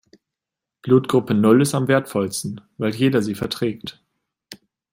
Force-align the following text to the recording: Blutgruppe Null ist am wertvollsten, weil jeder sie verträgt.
Blutgruppe 0.81 1.35
Null 1.35 1.61
ist 1.61 1.75
am 1.75 1.87
wertvollsten, 1.87 2.59
weil 2.79 2.95
jeder 2.95 3.21
sie 3.21 3.35
verträgt. 3.35 4.01